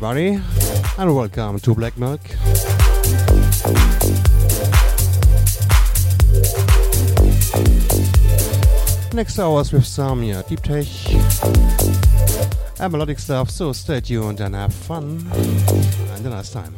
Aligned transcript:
everybody, 0.00 0.40
and 0.96 1.16
welcome 1.16 1.58
to 1.58 1.74
Black 1.74 1.98
Milk. 1.98 2.20
Next 9.12 9.40
hours 9.40 9.72
with 9.72 9.84
some 9.84 10.22
yeah, 10.22 10.42
deep 10.48 10.60
tech 10.60 10.86
and 12.78 12.92
melodic 12.92 13.18
stuff, 13.18 13.50
so 13.50 13.72
stay 13.72 13.98
tuned 13.98 14.38
and 14.38 14.54
have 14.54 14.72
fun. 14.72 15.26
And 15.32 16.26
a 16.26 16.30
nice 16.30 16.50
time. 16.50 16.72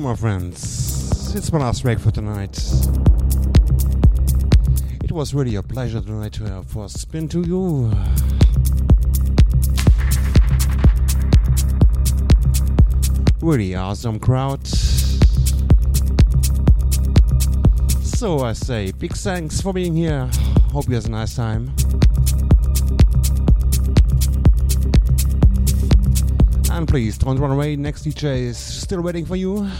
My 0.00 0.14
friends, 0.16 1.34
it's 1.34 1.52
my 1.52 1.58
last 1.58 1.82
break 1.82 1.98
for 1.98 2.10
tonight. 2.10 2.56
It 5.04 5.12
was 5.12 5.34
really 5.34 5.56
a 5.56 5.62
pleasure 5.62 6.00
tonight 6.00 6.32
to 6.34 6.44
have 6.44 6.66
for 6.68 6.88
spin 6.88 7.28
to 7.28 7.42
you. 7.42 7.92
Really 13.42 13.74
awesome 13.74 14.18
crowd. 14.18 14.66
So 18.02 18.40
I 18.40 18.54
say 18.54 18.92
big 18.92 19.12
thanks 19.12 19.60
for 19.60 19.74
being 19.74 19.94
here. 19.94 20.30
Hope 20.72 20.88
you 20.88 20.94
have 20.94 21.04
a 21.04 21.10
nice 21.10 21.36
time. 21.36 21.74
And 26.70 26.88
please 26.88 27.18
don't 27.18 27.38
run 27.38 27.50
away. 27.50 27.76
Next 27.76 28.06
DJ 28.06 28.44
is 28.44 28.79
still 28.90 29.02
waiting 29.02 29.24
for 29.24 29.36
you. 29.36 29.70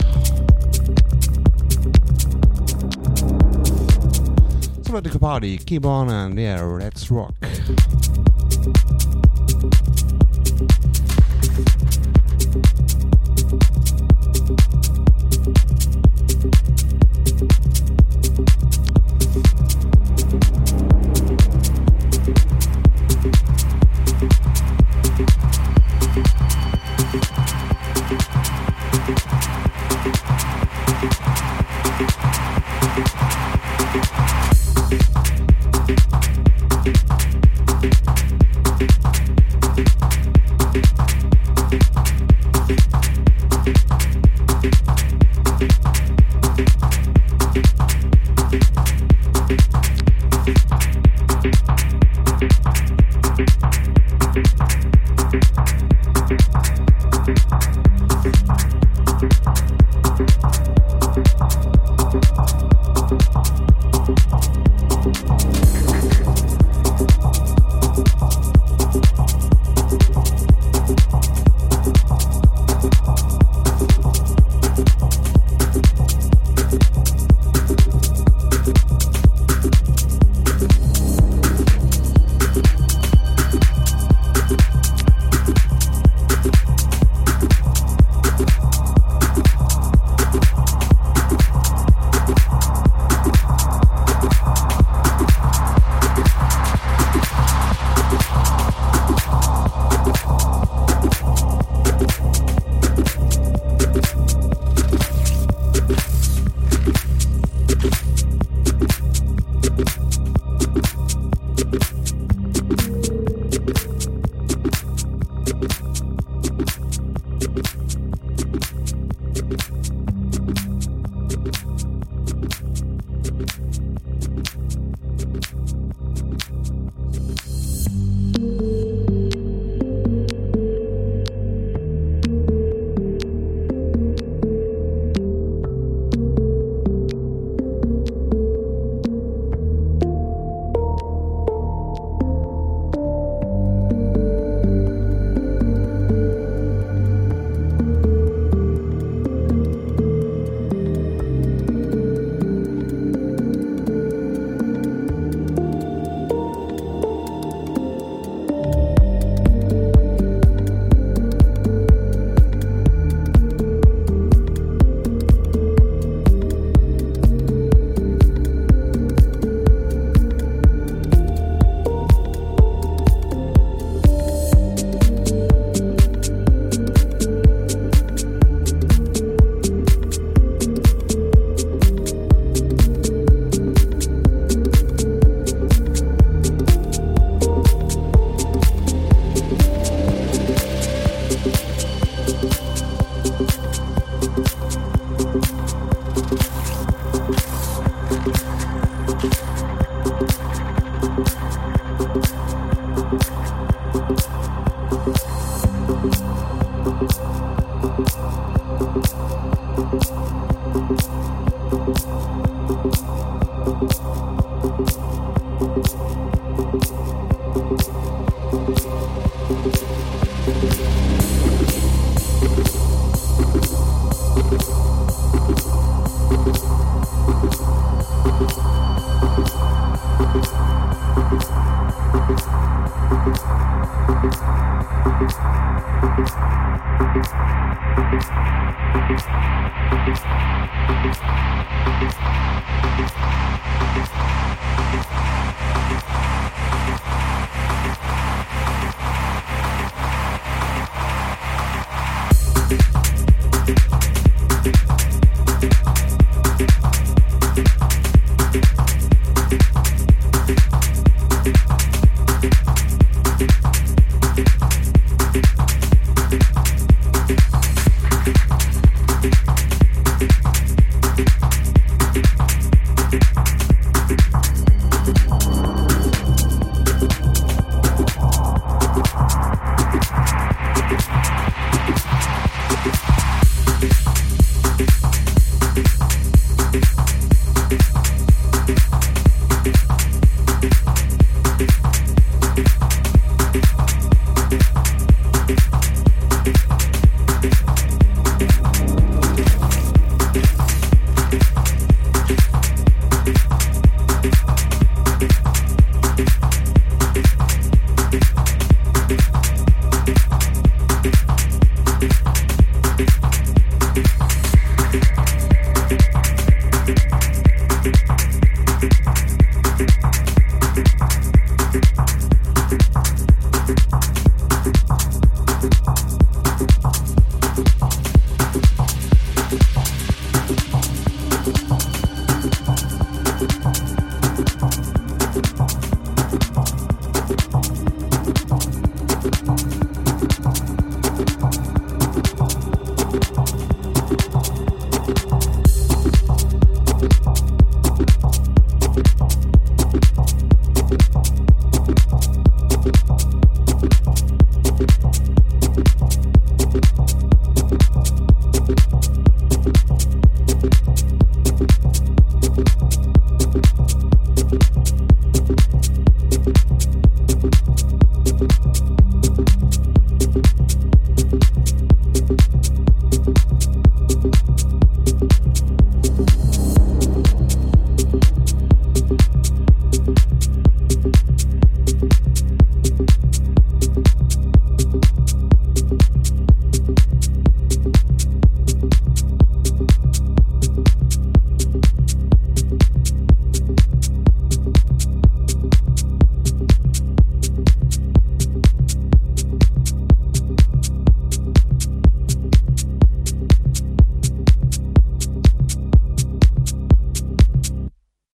So 4.85 4.93
let 4.93 5.03
the 5.03 5.19
party 5.21 5.59
keep 5.59 5.85
on 5.85 6.11
and 6.11 6.39
yeah, 6.39 6.63
let's 6.63 7.11
rock. 7.11 7.35